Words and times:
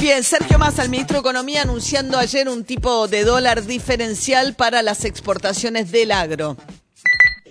Bien, 0.00 0.24
Sergio 0.24 0.58
Massa, 0.58 0.82
el 0.82 0.88
ministro 0.88 1.16
de 1.16 1.20
Economía, 1.20 1.60
anunciando 1.60 2.16
ayer 2.16 2.48
un 2.48 2.64
tipo 2.64 3.06
de 3.06 3.22
dólar 3.22 3.66
diferencial 3.66 4.54
para 4.54 4.80
las 4.80 5.04
exportaciones 5.04 5.92
del 5.92 6.10
agro. 6.10 6.56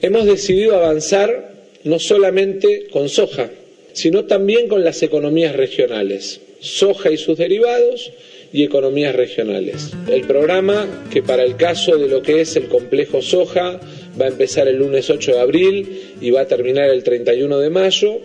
Hemos 0.01 0.25
decidido 0.25 0.75
avanzar 0.75 1.53
no 1.83 1.99
solamente 1.99 2.87
con 2.91 3.07
soja, 3.07 3.51
sino 3.93 4.25
también 4.25 4.67
con 4.67 4.83
las 4.83 5.03
economías 5.03 5.55
regionales, 5.55 6.41
soja 6.59 7.11
y 7.11 7.17
sus 7.17 7.37
derivados 7.37 8.11
y 8.51 8.63
economías 8.63 9.15
regionales. 9.15 9.91
El 10.07 10.23
programa, 10.23 10.87
que 11.11 11.21
para 11.21 11.43
el 11.43 11.55
caso 11.55 11.97
de 11.97 12.07
lo 12.07 12.23
que 12.23 12.41
es 12.41 12.55
el 12.55 12.67
complejo 12.67 13.21
soja, 13.21 13.79
va 14.19 14.25
a 14.25 14.29
empezar 14.29 14.67
el 14.67 14.77
lunes 14.77 15.07
8 15.07 15.33
de 15.33 15.39
abril 15.39 16.15
y 16.19 16.31
va 16.31 16.41
a 16.41 16.47
terminar 16.47 16.89
el 16.89 17.03
31 17.03 17.59
de 17.59 17.69
mayo, 17.69 18.19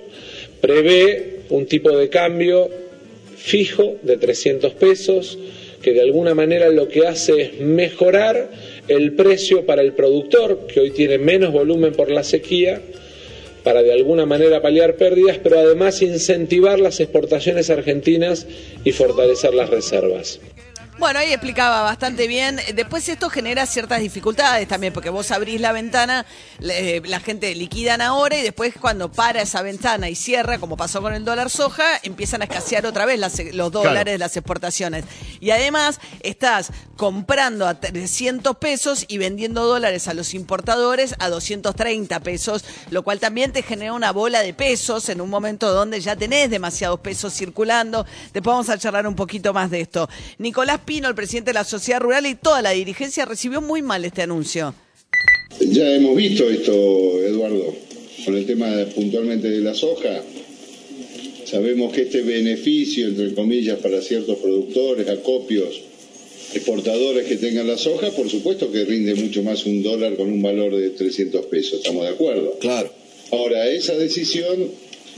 prevé 0.63 1.41
un 1.51 1.67
tipo 1.67 1.95
de 1.95 2.09
cambio 2.09 2.84
fijo 3.45 3.97
de 4.01 4.17
300 4.17 4.73
pesos, 4.73 5.39
que 5.83 5.93
de 5.93 6.01
alguna 6.01 6.35
manera 6.35 6.71
lo 6.71 6.89
que 6.89 7.07
hace 7.07 7.43
es 7.43 7.61
mejorar 7.61 8.51
el 8.89 9.13
precio 9.13 9.67
para 9.67 9.83
el 9.83 9.93
productor, 9.93 10.67
que 10.67 10.81
hoy 10.81 10.91
tiene 10.93 11.19
menos 11.19 11.53
volumen 11.53 11.93
por 11.93 12.11
la 12.11 12.25
sequía, 12.25 12.81
para 13.63 13.83
de 13.83 13.93
alguna 13.93 14.25
manera 14.25 14.63
paliar 14.63 14.97
pérdidas, 14.97 15.39
pero 15.43 15.59
además 15.59 16.01
incentivar 16.01 16.81
las 16.81 17.01
exportaciones 17.01 17.69
argentinas 17.69 18.47
y 18.83 18.93
fortalecer 18.93 19.53
las 19.53 19.69
reservas. 19.69 20.41
Bueno, 20.97 21.19
ahí 21.19 21.33
explicaba 21.33 21.83
bastante 21.83 22.29
bien. 22.29 22.61
Después 22.75 23.09
esto 23.09 23.29
genera 23.29 23.67
ciertas 23.67 24.01
dificultades 24.01 24.69
también, 24.69 24.93
porque 24.93 25.11
vos 25.11 25.33
abrís 25.33 25.61
la 25.61 25.73
ventana, 25.73 26.25
le- 26.61 27.01
la 27.01 27.19
gente 27.19 27.53
liquidan 27.57 28.01
ahora 28.01 28.39
y 28.39 28.43
después 28.43 28.75
cuando 28.81 29.11
para 29.11 29.43
esa 29.43 29.61
ventana 29.63 30.09
y 30.09 30.15
cierra, 30.15 30.59
como 30.59 30.77
pasó 30.77 31.03
con 31.03 31.13
el 31.13 31.25
dólar 31.25 31.51
soja, 31.51 31.85
empiezan 32.05 32.43
a 32.43 32.45
escasear 32.45 32.87
otra 32.87 33.07
vez 33.07 33.19
las- 33.19 33.39
los 33.55 33.73
dólares 33.73 34.15
de 34.15 34.19
las 34.19 34.37
exportaciones. 34.37 35.05
Y 35.41 35.51
además 35.51 35.99
estás 36.21 36.71
comprando 36.97 37.67
a 37.67 37.75
300 37.81 38.57
pesos 38.57 39.05
y 39.09 39.19
vendiendo 39.19 39.65
dólares 39.67 40.07
a 40.07 40.15
los 40.15 40.33
importadores 40.33 41.17
a 41.19 41.29
230 41.29 42.21
pesos, 42.21 42.65
lo 42.91 43.03
cual 43.03 43.19
también 43.19 43.53
te 43.53 43.63
genera 43.63 43.93
una 43.95 44.13
bola 44.13 44.43
de 44.43 44.55
pesos 44.55 45.09
en 45.09 45.21
un 45.21 45.29
momento 45.29 45.75
donde 45.75 46.01
ya 46.01 46.15
tenés 46.15 46.51
demasiados 46.51 47.01
pesos 47.01 47.35
circulando. 47.35 48.07
Después 48.33 48.53
vamos 48.55 48.69
a 48.71 48.79
charlar 48.79 49.09
un 49.09 49.17
poquito 49.17 49.53
más 49.53 49.71
de 49.73 49.81
esto. 49.81 50.09
Nicolás 50.39 50.79
Pino, 50.85 51.09
el 51.09 51.15
presidente 51.15 51.51
de 51.51 51.55
la 51.55 51.65
Sociedad 51.65 52.01
Rural 52.01 52.27
y 52.27 52.35
toda 52.35 52.61
la 52.63 52.71
dirigencia 52.71 53.25
recibió 53.25 53.61
muy 53.61 53.83
mal 53.83 54.05
este 54.05 54.23
anuncio. 54.23 54.75
Ya 55.61 55.95
hemos 55.95 56.17
visto 56.17 56.49
esto, 56.51 57.23
Eduardo, 57.23 57.75
con 58.25 58.37
el 58.37 58.45
tema 58.45 58.71
puntualmente 58.95 59.49
de 59.49 59.61
la 59.61 59.75
soja. 59.75 60.23
Sabemos 61.47 61.93
que 61.93 62.03
este 62.03 62.23
beneficio, 62.23 63.09
entre 63.09 63.35
comillas, 63.35 63.79
para 63.79 64.01
ciertos 64.03 64.39
productores, 64.39 65.09
acopios, 65.09 65.81
exportadores 66.53 67.27
que 67.27 67.37
tengan 67.37 67.67
la 67.67 67.79
soja, 67.79 68.11
por 68.11 68.29
supuesto 68.29 68.71
que 68.71 68.85
rinde 68.85 69.15
mucho 69.15 69.43
más 69.43 69.65
un 69.67 69.83
dólar 69.83 70.17
con 70.17 70.31
un 70.31 70.43
valor 70.43 70.77
de 70.77 70.91
300 70.91 71.47
pesos, 71.47 71.75
¿estamos 71.79 72.05
de 72.05 72.11
acuerdo? 72.11 72.59
Claro. 72.61 72.93
Ahora, 73.31 73.69
esa 73.69 73.95
decisión 73.97 74.71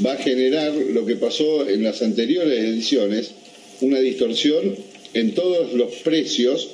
va 0.04 0.12
a 0.12 0.16
generar 0.16 0.72
lo 0.74 1.04
que 1.06 1.16
pasó 1.16 1.68
en 1.68 1.82
las 1.82 2.02
anteriores 2.02 2.58
ediciones, 2.58 3.32
una 3.80 3.98
distorsión 3.98 4.74
en 5.20 5.34
todos 5.34 5.72
los 5.72 5.92
precios 5.96 6.68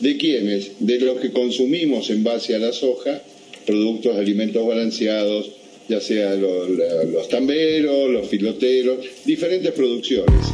de 0.00 0.16
quienes, 0.16 0.72
de 0.80 0.98
los 1.00 1.18
que 1.20 1.32
consumimos 1.32 2.10
en 2.10 2.22
base 2.24 2.54
a 2.54 2.58
la 2.58 2.72
soja, 2.72 3.20
productos 3.66 4.16
alimentos 4.16 4.66
balanceados, 4.66 5.50
ya 5.88 6.00
sea 6.00 6.34
lo- 6.34 6.68
la- 6.68 7.04
los 7.04 7.28
tamberos, 7.28 8.10
los 8.10 8.28
filoteros, 8.28 8.98
diferentes 9.24 9.72
producciones. 9.72 10.46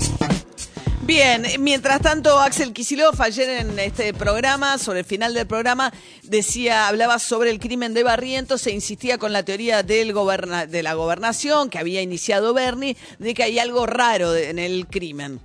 Bien, 1.07 1.43
mientras 1.61 2.01
tanto, 2.01 2.39
Axel 2.39 2.73
Kisilov 2.73 3.21
ayer 3.21 3.47
en 3.61 3.79
este 3.79 4.15
programa, 4.15 4.79
sobre 4.79 5.01
el 5.01 5.05
final 5.05 5.35
del 5.35 5.47
programa, 5.47 5.93
decía, 6.23 6.89
hablaba 6.89 7.19
sobre 7.19 7.51
el 7.51 7.59
crimen 7.59 7.93
de 7.93 8.03
Barrientos 8.03 8.67
e 8.67 8.71
insistía 8.71 9.19
con 9.19 9.35
la 9.35 9.45
teoría 9.45 9.83
del 9.83 10.15
goberna- 10.15 10.65
de 10.67 10.83
la 10.83 10.95
gobernación 10.95 11.69
que 11.69 11.77
había 11.79 12.01
iniciado 12.01 12.55
Bernie, 12.55 12.97
de 13.19 13.35
que 13.35 13.43
hay 13.43 13.59
algo 13.59 13.85
raro 13.85 14.35
en 14.35 14.59
el 14.59 14.87
crimen. 14.87 15.41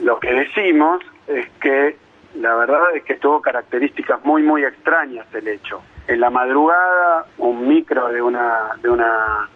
Lo 0.00 0.18
que 0.20 0.32
decimos 0.32 1.00
es 1.26 1.48
que 1.60 1.96
la 2.34 2.54
verdad 2.54 2.94
es 2.94 3.02
que 3.04 3.14
tuvo 3.14 3.40
características 3.40 4.24
muy 4.24 4.42
muy 4.42 4.64
extrañas 4.64 5.26
el 5.34 5.48
hecho. 5.48 5.80
En 6.06 6.20
la 6.20 6.30
madrugada, 6.30 7.26
un 7.38 7.66
micro 7.66 8.08
de 8.08 8.20
una 8.20 8.76
de 8.82 8.90
una 8.90 9.48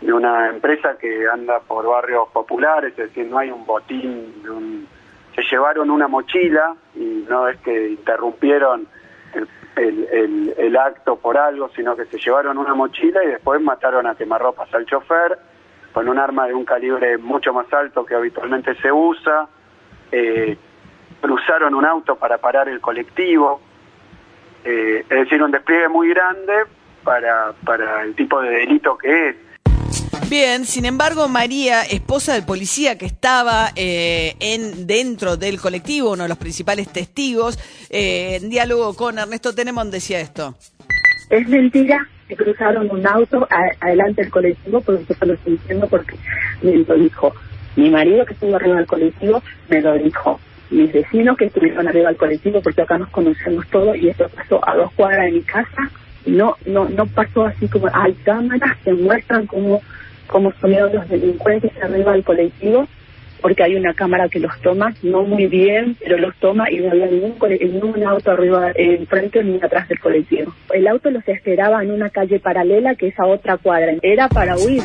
de 0.00 0.12
una 0.12 0.48
empresa 0.48 0.96
que 0.98 1.26
anda 1.32 1.60
por 1.60 1.86
barrios 1.86 2.28
populares, 2.30 2.90
es 2.92 3.08
decir, 3.08 3.26
no 3.26 3.38
hay 3.38 3.50
un 3.50 3.64
botín, 3.64 4.42
de 4.42 4.50
un- 4.50 4.88
se 5.36 5.42
llevaron 5.42 5.90
una 5.90 6.08
mochila 6.08 6.74
y 6.96 7.24
no 7.28 7.46
es 7.48 7.56
que 7.60 7.90
interrumpieron 7.90 8.86
el, 9.76 10.08
el- 10.12 10.54
el- 10.58 10.76
acto 10.76 11.16
por 11.16 11.38
algo, 11.38 11.68
sino 11.76 11.94
que 11.96 12.04
se 12.06 12.18
llevaron 12.18 12.58
una 12.58 12.74
mochila 12.74 13.22
y 13.24 13.28
después 13.28 13.60
mataron 13.60 14.06
a 14.06 14.14
quemarropas 14.16 14.72
al 14.74 14.84
chofer 14.86 15.38
con 15.92 16.08
un 16.08 16.18
arma 16.18 16.46
de 16.48 16.54
un 16.54 16.64
calibre 16.64 17.16
mucho 17.18 17.52
más 17.54 17.72
alto 17.72 18.04
que 18.04 18.14
habitualmente 18.16 18.74
se 18.82 18.90
usa, 18.90 19.46
eh, 20.12 20.56
cruzaron 21.20 21.74
un 21.74 21.84
auto 21.84 22.16
para 22.16 22.38
parar 22.38 22.68
el 22.68 22.80
colectivo, 22.80 23.60
eh, 24.64 25.04
es 25.08 25.18
decir, 25.18 25.42
un 25.42 25.50
despliegue 25.50 25.88
muy 25.88 26.08
grande 26.10 26.52
para, 27.02 27.52
para 27.64 28.02
el 28.02 28.14
tipo 28.14 28.40
de 28.40 28.50
delito 28.50 28.96
que 28.96 29.28
es. 29.30 29.36
Bien, 30.28 30.64
sin 30.64 30.86
embargo, 30.86 31.28
María, 31.28 31.82
esposa 31.82 32.32
del 32.32 32.44
policía 32.44 32.96
que 32.96 33.04
estaba 33.06 33.70
eh, 33.76 34.34
en 34.40 34.86
dentro 34.86 35.36
del 35.36 35.60
colectivo, 35.60 36.12
uno 36.12 36.22
de 36.22 36.28
los 36.30 36.38
principales 36.38 36.88
testigos, 36.88 37.58
eh, 37.90 38.38
en 38.40 38.48
diálogo 38.48 38.94
con 38.94 39.18
Ernesto 39.18 39.54
Tenemón, 39.54 39.90
decía 39.90 40.20
esto. 40.20 40.54
Es 41.28 41.46
mentira 41.48 41.98
que 42.28 42.36
cruzaron 42.36 42.90
un 42.90 43.06
auto 43.06 43.46
a- 43.50 43.84
adelante 43.86 44.22
del 44.22 44.30
colectivo, 44.30 44.80
porque 44.80 45.14
se 45.14 45.26
lo 45.26 45.34
estoy 45.34 45.52
diciendo 45.54 45.86
porque 45.88 46.16
me 46.62 46.76
lo 46.76 46.94
dijo 46.94 47.34
mi 47.76 47.90
marido 47.90 48.24
que 48.24 48.34
estuvo 48.34 48.56
arriba 48.56 48.76
del 48.76 48.86
colectivo, 48.86 49.42
me 49.68 49.80
lo 49.80 49.94
dijo 49.94 50.40
mis 50.70 50.92
vecinos 50.92 51.36
que 51.36 51.46
estuvieron 51.46 51.86
arriba 51.86 52.08
del 52.08 52.16
colectivo, 52.16 52.60
porque 52.62 52.82
acá 52.82 52.98
nos 52.98 53.10
conocemos 53.10 53.66
todos 53.68 53.96
y 53.96 54.08
esto 54.08 54.28
pasó 54.34 54.60
a 54.66 54.74
dos 54.74 54.92
cuadras 54.92 55.26
de 55.26 55.32
mi 55.32 55.42
casa. 55.42 55.90
No, 56.24 56.56
no, 56.66 56.88
no 56.88 57.06
pasó 57.06 57.44
así 57.44 57.68
como 57.68 57.88
hay 57.92 58.12
cámaras 58.24 58.76
que 58.84 58.92
muestran 58.92 59.46
cómo, 59.46 59.82
cómo 60.28 60.50
estuvieron 60.50 60.94
los 60.94 61.08
delincuentes 61.08 61.72
arriba 61.82 62.12
del 62.12 62.24
colectivo 62.24 62.86
porque 63.42 63.64
hay 63.64 63.74
una 63.74 63.92
cámara 63.92 64.28
que 64.28 64.38
los 64.38 64.58
toma, 64.60 64.94
no 65.02 65.24
muy 65.24 65.48
bien, 65.48 65.96
pero 66.00 66.16
los 66.16 66.34
toma 66.36 66.70
y 66.70 66.76
no 66.78 66.92
había 66.92 67.06
ningún, 67.06 67.36
ningún 67.60 68.04
auto 68.04 68.30
arriba, 68.30 68.70
enfrente 68.74 69.42
ni 69.42 69.56
atrás 69.56 69.88
del 69.88 69.98
colectivo. 69.98 70.54
El 70.72 70.86
auto 70.86 71.10
los 71.10 71.26
esperaba 71.26 71.82
en 71.82 71.90
una 71.90 72.08
calle 72.08 72.38
paralela 72.38 72.94
que 72.94 73.08
es 73.08 73.18
a 73.18 73.26
otra 73.26 73.58
cuadra. 73.58 73.92
Era 74.00 74.28
para 74.28 74.56
huir. 74.56 74.82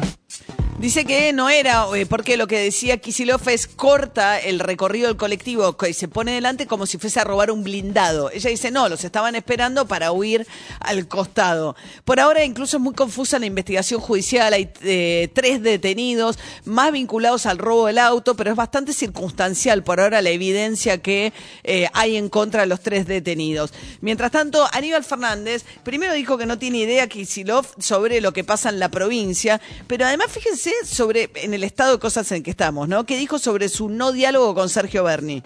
Dice 0.79 1.05
que 1.05 1.33
no 1.33 1.49
era, 1.49 1.87
eh, 1.95 2.05
porque 2.05 2.37
lo 2.37 2.45
que 2.45 2.59
decía 2.59 2.97
Kisilov 2.97 3.49
es 3.49 3.65
corta 3.65 4.39
el 4.39 4.59
recorrido 4.59 5.07
del 5.07 5.17
colectivo, 5.17 5.75
que 5.75 5.91
se 5.91 6.07
pone 6.07 6.33
delante 6.33 6.67
como 6.67 6.85
si 6.85 6.99
fuese 6.99 7.19
a 7.19 7.23
robar 7.23 7.49
un 7.49 7.63
blindado. 7.63 8.29
Ella 8.29 8.51
dice, 8.51 8.69
no, 8.69 8.87
los 8.87 9.03
estaban 9.03 9.33
esperando 9.33 9.87
para 9.87 10.11
huir 10.11 10.45
al 10.79 11.07
costado. 11.07 11.75
Por 12.05 12.19
ahora 12.19 12.45
incluso 12.45 12.77
es 12.77 12.83
muy 12.83 12.93
confusa 12.93 13.39
la 13.39 13.47
investigación 13.47 13.99
judicial, 13.99 14.53
hay 14.53 14.69
eh, 14.83 15.31
tres 15.33 15.63
detenidos, 15.63 16.37
más 16.63 16.91
vinculados 16.91 17.47
al 17.47 17.57
robo 17.57 17.87
del 17.87 17.97
auto, 17.97 18.35
pero 18.35 18.51
es 18.51 18.55
bastante 18.55 18.93
circunstancial 18.93 19.83
por 19.83 19.99
ahora 19.99 20.21
la 20.21 20.29
evidencia 20.29 21.01
que 21.01 21.33
eh, 21.63 21.87
hay 21.93 22.17
en 22.17 22.29
contra 22.29 22.61
de 22.61 22.67
los 22.67 22.81
tres 22.81 23.07
detenidos. 23.07 23.73
Mientras 24.01 24.29
tanto, 24.29 24.67
Aníbal 24.71 25.03
Fernández 25.03 25.65
primero 25.81 26.13
dijo 26.13 26.37
que 26.37 26.45
no 26.45 26.59
tiene 26.59 26.77
idea 26.77 27.07
Kisilov 27.07 27.65
sobre 27.79 28.21
lo 28.21 28.31
que 28.31 28.43
pasa 28.43 28.69
en 28.69 28.77
la 28.77 28.89
provincia, 28.89 29.59
pero 29.87 30.05
además 30.05 30.27
fíjense 30.31 30.66
sobre 30.83 31.27
en 31.43 31.53
el 31.53 31.63
estado 31.63 31.93
de 31.93 31.99
cosas 31.99 32.31
en 32.31 32.43
que 32.43 32.51
estamos, 32.51 32.87
¿no? 32.87 33.05
Que 33.05 33.17
dijo 33.17 33.37
sobre 33.39 33.69
su 33.69 33.89
no 33.89 34.11
diálogo 34.11 34.53
con 34.55 34.69
Sergio 34.69 35.03
Berni. 35.03 35.41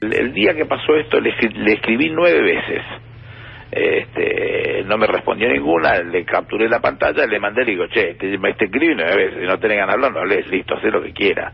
El, 0.00 0.32
día 0.32 0.54
que 0.54 0.64
pasó 0.64 0.96
esto 0.96 1.20
le, 1.20 1.30
escri- 1.30 1.54
le 1.54 1.74
escribí 1.74 2.08
nueve 2.10 2.40
veces. 2.40 2.82
Este, 3.70 4.82
no 4.84 4.98
me 4.98 5.06
respondió 5.06 5.48
ninguna, 5.48 5.98
le 6.02 6.24
capturé 6.24 6.68
la 6.68 6.80
pantalla, 6.80 7.24
le 7.26 7.38
mandé, 7.38 7.64
le 7.64 7.70
digo, 7.72 7.86
che, 7.86 8.14
te, 8.14 8.36
me 8.38 8.54
te 8.54 8.64
escribí 8.64 8.94
nueve 8.96 9.26
veces, 9.26 9.46
no 9.46 9.58
tenés 9.60 9.78
ganas 9.78 9.96
de 9.96 10.10
no 10.10 10.18
hables, 10.18 10.46
listo, 10.48 10.74
haz 10.74 10.82
lo 10.84 11.02
que 11.02 11.12
quiera. 11.12 11.52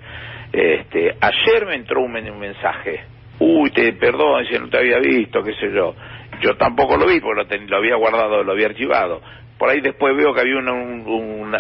Este, 0.53 1.15
ayer 1.21 1.67
me 1.67 1.75
entró 1.75 2.01
un, 2.01 2.17
un 2.17 2.39
mensaje, 2.39 3.01
uy, 3.39 3.71
te 3.71 3.93
perdón, 3.93 4.47
si 4.51 4.59
no 4.59 4.69
te 4.71 4.79
había 4.79 4.99
visto, 4.99 5.43
qué 5.43 5.53
sé 5.55 5.71
yo. 5.75 5.95
Yo 6.41 6.57
tampoco 6.57 6.97
lo 6.97 7.07
vi 7.07 7.21
porque 7.21 7.59
lo 7.67 7.77
había 7.77 7.97
guardado, 7.97 8.43
lo 8.43 8.53
había 8.53 8.67
archivado. 8.67 9.21
Por 9.59 9.71
ahí 9.71 9.81
después 9.81 10.15
veo 10.17 10.35
que 10.35 10.41
había 10.41 10.59
un, 10.59 10.69
un, 10.69 11.05
un- 11.07 11.57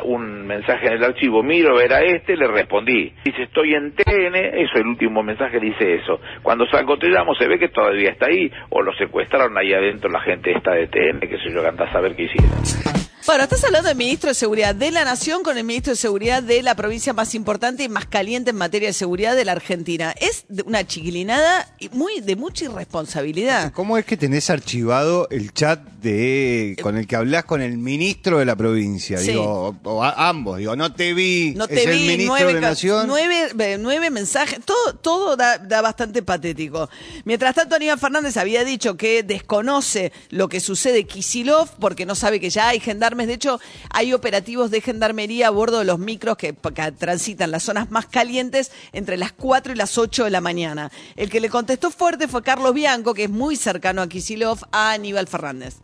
mensaje 0.47 0.87
en 0.87 0.95
el 0.95 1.05
archivo, 1.05 1.43
miro, 1.43 1.81
era 1.81 2.01
este, 2.03 2.37
le 2.37 2.47
respondí. 2.47 3.13
Dice, 3.25 3.43
estoy 3.45 3.75
en 3.75 3.93
TN, 3.95 4.35
eso, 4.37 4.79
el 4.79 4.87
último 4.87 5.23
mensaje 5.23 5.59
dice 5.59 5.95
eso. 5.95 6.21
Cuando 6.43 6.67
salgo 6.67 6.99
te 6.99 7.09
se 7.35 7.49
ve 7.49 7.59
que 7.59 7.69
todavía 7.69 8.11
está 8.11 8.27
ahí, 8.27 8.51
o 8.71 8.83
lo 8.83 8.93
secuestraron 8.95 9.57
ahí 9.59 9.73
adentro 9.73 10.11
la 10.11 10.21
gente 10.21 10.53
esta 10.53 10.73
de 10.73 10.87
TN, 10.89 11.21
que 11.21 11.39
sé 11.39 11.53
yo, 11.53 11.67
andás 11.67 11.89
a 11.91 11.93
saber 11.95 12.15
qué 12.15 12.25
hicieron. 12.25 13.06
Bueno, 13.27 13.43
estás 13.43 13.65
hablando 13.65 13.89
del 13.89 13.99
ministro 13.99 14.29
de 14.29 14.35
Seguridad 14.35 14.73
de 14.73 14.93
la 14.93 15.05
Nación 15.05 15.43
con 15.43 15.59
el 15.59 15.65
ministro 15.65 15.93
de 15.93 15.97
Seguridad 15.97 16.45
de 16.45 16.63
la 16.63 16.77
provincia 16.77 17.13
más 17.13 17.35
importante 17.35 17.83
y 17.83 17.89
más 17.89 18.07
caliente 18.07 18.51
en 18.51 18.57
materia 18.57 18.89
de 18.89 18.93
seguridad 18.93 19.35
de 19.35 19.45
la 19.45 19.51
Argentina. 19.53 20.15
Es 20.21 20.45
una 20.65 20.87
chiquilinada 20.87 21.69
muy 21.91 22.21
de 22.21 22.37
mucha 22.37 22.67
irresponsabilidad. 22.67 23.73
¿Cómo 23.73 23.99
es 23.99 24.05
que 24.05 24.17
tenés 24.17 24.49
archivado 24.49 25.27
el 25.31 25.53
chat 25.53 25.81
de 26.01 26.77
con 26.81 26.97
el 26.97 27.09
que 27.09 27.17
hablas 27.17 27.45
con 27.47 27.63
el 27.63 27.77
ministro 27.79 28.39
de 28.39 28.45
la 28.45 28.55
provincia? 28.55 29.19
Sí. 29.19 29.33
Digo, 29.33 29.77
o, 29.83 29.91
o 29.91 30.05
a- 30.05 30.29
ambos, 30.29 30.59
digo, 30.59 30.77
no 30.77 30.93
te 30.95 31.13
vi, 31.13 31.53
No 31.57 31.67
te 31.67 31.83
es 31.83 31.87
vi, 31.87 31.93
el 32.03 32.07
ministro 32.07 32.27
nueve, 32.37 32.55
de 32.55 32.61
la 32.61 32.69
Nación. 32.69 33.09
nueve, 33.09 33.49
eh, 33.59 33.77
nueve 33.81 34.09
mensajes, 34.11 34.61
todo, 34.65 34.95
todo 35.03 35.37
da, 35.37 35.59
da 35.59 35.81
bastante 35.83 36.23
patético. 36.23 36.89
Mientras 37.25 37.57
tanto, 37.57 37.75
Aníbal 37.75 37.99
Fernández 37.99 38.37
había 38.37 38.63
dicho 38.63 38.97
que 38.97 39.25
desconoce 39.25 40.13
lo 40.31 40.49
que 40.49 40.61
sucede 40.61 41.05
Kisilov 41.09 41.71
porque 41.81 42.07
no 42.07 42.15
sabe 42.15 42.39
que 42.39 42.51
ya 42.51 42.69
hay 42.69 42.79
gendarmes. 42.79 43.16
De 43.25 43.35
hecho, 43.35 43.61
hay 43.91 44.13
operativos 44.13 44.71
de 44.71 44.81
gendarmería 44.81 45.49
a 45.49 45.51
bordo 45.51 45.79
de 45.79 45.85
los 45.85 45.99
micros 45.99 46.37
que, 46.37 46.53
transitan 46.53 47.51
las 47.51 47.63
zonas 47.63 47.91
más 47.91 48.07
calientes 48.07 48.73
entre 48.93 49.17
las 49.17 49.33
4 49.33 49.73
y 49.73 49.77
las 49.77 49.97
8 49.97 50.25
de 50.25 50.31
la 50.31 50.41
mañana. 50.41 50.91
El 51.17 51.31
que 51.31 51.41
le 51.41 51.49
contestó 51.49 51.91
fuerte 51.91 52.29
fue 52.29 52.43
Carlos 52.43 52.75
Bianco, 52.75 53.15
que 53.15 53.25
es 53.25 53.31
muy 53.31 53.57
cercano 53.57 54.03
a 54.03 54.09
Kisilov, 54.09 54.59
a 54.73 54.93
Aníbal 54.93 55.29
Fernández. 55.29 55.77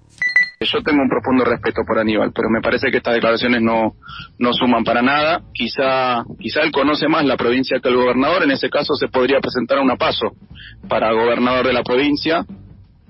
Yo 0.64 0.82
tengo 0.82 1.02
un 1.02 1.08
profundo 1.08 1.44
respeto 1.44 1.82
por 1.86 1.98
Aníbal, 1.98 2.32
pero 2.32 2.48
me 2.48 2.60
parece 2.60 2.90
que 2.90 2.98
estas 2.98 3.14
declaraciones 3.14 3.60
no, 3.62 3.94
no 4.38 4.52
suman 4.52 4.84
para 4.84 5.02
nada. 5.02 5.42
Quizá, 5.52 6.24
quizá 6.38 6.62
él 6.62 6.70
conoce 6.70 7.08
más 7.08 7.24
la 7.24 7.36
provincia 7.36 7.80
que 7.80 7.88
el 7.88 7.96
gobernador. 7.96 8.44
En 8.44 8.50
ese 8.50 8.70
caso 8.70 8.94
se 8.94 9.08
podría 9.08 9.40
presentar 9.40 9.78
una 9.80 9.96
paso 9.96 10.32
para 10.88 11.12
gobernador 11.12 11.66
de 11.66 11.72
la 11.72 11.82
provincia. 11.82 12.44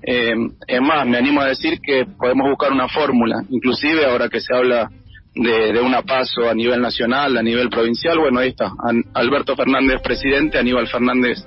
Eh, 0.05 0.33
es 0.67 0.81
más, 0.81 1.07
me 1.07 1.17
animo 1.17 1.41
a 1.41 1.47
decir 1.47 1.79
que 1.81 2.05
podemos 2.05 2.49
buscar 2.49 2.71
una 2.71 2.87
fórmula, 2.89 3.43
inclusive 3.49 4.05
ahora 4.05 4.27
que 4.29 4.41
se 4.41 4.53
habla 4.53 4.89
de, 5.33 5.71
de 5.73 5.79
una 5.79 6.01
paso 6.01 6.49
a 6.49 6.53
nivel 6.53 6.81
nacional, 6.81 7.37
a 7.37 7.41
nivel 7.43 7.69
provincial. 7.69 8.19
Bueno, 8.19 8.39
ahí 8.39 8.49
está. 8.49 8.71
An- 8.83 9.05
Alberto 9.13 9.55
Fernández 9.55 10.01
presidente, 10.03 10.57
Aníbal 10.57 10.87
Fernández 10.87 11.37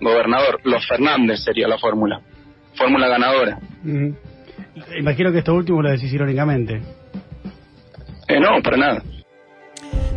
gobernador. 0.00 0.60
Los 0.64 0.86
Fernández 0.88 1.40
sería 1.44 1.68
la 1.68 1.78
fórmula. 1.78 2.20
Fórmula 2.74 3.08
ganadora. 3.08 3.58
Mm. 3.82 4.10
Imagino 4.98 5.32
que 5.32 5.38
esto 5.38 5.54
último 5.54 5.82
lo 5.82 5.90
decís 5.90 6.12
irónicamente. 6.12 6.80
Eh, 8.28 8.40
no, 8.40 8.60
para 8.62 8.76
nada. 8.76 9.02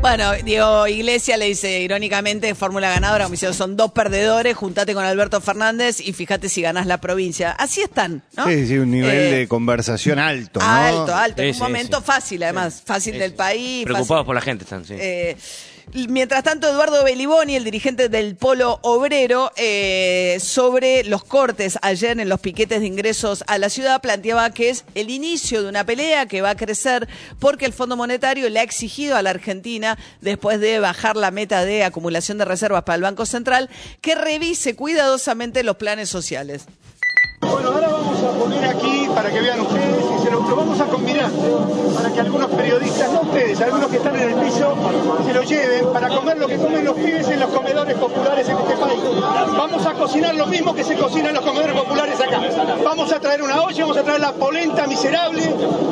Bueno, 0.02 0.34
Diego 0.44 0.86
Iglesias 0.86 1.40
le 1.40 1.46
dice 1.46 1.80
irónicamente, 1.80 2.54
fórmula 2.56 2.90
ganadora, 2.90 3.24
como 3.24 3.38
son 3.38 3.78
dos 3.78 3.94
perdedores, 3.94 4.54
juntate 4.56 4.94
con 4.94 5.06
Alberto 5.06 5.40
Fernández 5.40 6.02
y 6.02 6.12
fíjate 6.12 6.50
si 6.50 6.62
ganás 6.62 6.88
la 6.88 7.00
provincia. 7.00 7.52
Así 7.52 7.82
están, 7.82 8.22
¿no? 8.36 8.46
Sí, 8.46 8.68
sí, 8.68 8.78
un 8.78 8.92
nivel 8.92 9.10
Eh, 9.16 9.32
de 9.32 9.48
conversación 9.48 10.20
alto, 10.20 10.60
¿no? 10.60 10.66
Alto, 10.66 11.16
alto. 11.16 11.38
Sí, 11.38 11.44
en 11.44 11.48
un 11.50 11.54
sí, 11.54 11.62
momento 11.62 12.00
sí. 12.00 12.04
fácil, 12.06 12.44
además. 12.44 12.84
Fácil 12.86 13.18
del 13.18 13.34
país. 13.34 13.86
Preocupados 13.86 14.26
por 14.26 14.36
la 14.36 14.42
gente 14.42 14.66
están, 14.66 14.84
sí. 14.84 14.96
eh, 15.00 15.38
Mientras 15.94 16.44
tanto, 16.44 16.68
Eduardo 16.68 17.04
Beliboni, 17.04 17.56
el 17.56 17.64
dirigente 17.64 18.10
del 18.10 18.36
Polo 18.36 18.80
Obrero, 18.82 19.52
eh, 19.58 20.38
sobre 20.42 21.04
los 21.04 21.24
cortes 21.24 21.78
ayer 21.82 22.20
en 22.20 22.30
los 22.30 22.40
piquetes 22.40 22.80
de 22.80 22.88
ingresos 22.88 23.44
a 23.48 23.58
la 23.58 23.70
ciudad, 23.70 24.02
planteaba 24.02 24.50
que 24.52 24.70
es 24.70 24.86
el 24.96 25.10
inicio 25.10 25.62
de 25.62 25.70
una 25.70 25.86
pelea 25.86 26.26
que 26.26 26.42
va 26.42 26.52
a 26.52 26.56
crecer 26.56 27.08
porque 27.40 27.66
el 27.66 27.74
Fondo 27.74 27.96
Monetario 27.96 28.50
le 28.50 28.60
ha 28.60 28.64
exigido 28.64 29.16
a 29.16 29.22
la 29.22 29.30
Argentina, 29.30 29.98
después 30.22 30.60
de 30.60 30.80
bajar 30.80 31.16
la 31.16 31.32
meta 31.32 31.66
de 31.66 31.84
acumulación 31.84 32.38
de 32.38 32.46
reservas 32.46 32.84
para 32.84 32.96
el 32.96 33.04
Banco 33.04 33.26
Central, 33.26 33.70
que 34.02 34.16
revise 34.16 34.76
cuidadosamente 34.76 35.64
los 35.64 35.78
planes 35.78 36.10
sociales. 36.10 36.66
Bueno, 37.42 37.70
ahora 37.70 37.90
vamos 37.90 38.24
a 38.24 38.32
poner 38.40 38.66
aquí 38.66 39.08
para 39.14 39.32
que 39.32 39.42
vean 39.42 39.60
ustedes 39.60 40.04
y 40.20 40.24
se 40.24 40.32
lo, 40.32 40.42
vamos 40.56 40.80
a 40.80 40.86
para 41.96 42.12
que 42.12 42.20
algunos 42.20 42.50
periodistas, 42.52 43.12
no 43.12 43.22
ustedes, 43.22 43.62
algunos 43.62 43.90
que 43.90 43.98
están 43.98 44.16
en 44.16 44.30
el 44.30 44.36
piso, 44.36 44.76
se 45.26 45.34
lo 45.34 45.44
lleven 45.44 45.88
para 45.94 46.10
comer 46.10 46.38
lo 46.38 46.48
que 46.48 46.58
comen 46.58 46.86
los 46.86 46.96
pibes 46.96 47.28
en 47.30 47.40
los 47.40 47.50
comedores 47.50 47.98
populares 47.98 48.48
en 48.50 48.58
este 48.58 48.76
país. 48.76 49.00
Vamos 49.58 49.86
a 49.86 49.94
cocinar 49.94 50.36
lo 50.36 50.48
mismo 50.48 50.74
que 50.74 50.84
se 50.84 50.96
cocina 50.96 51.30
en 51.30 51.36
los 51.36 51.44
comedores 51.44 51.76
populares 51.76 52.20
acá. 52.20 52.42
Vamos 52.84 53.12
a 53.12 53.20
traer 53.20 53.42
una 53.42 53.62
olla, 53.62 53.84
vamos 53.84 53.98
a 53.98 54.04
traer 54.04 54.20
la 54.20 54.34
polenta 54.34 54.88
miserable 54.88 55.42